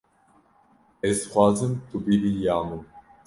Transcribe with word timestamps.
Ez 1.07 1.17
dixwazim 1.21 1.73
tu 1.87 1.97
bibî 2.05 2.31
ya 2.45 2.57
min. 2.67 2.83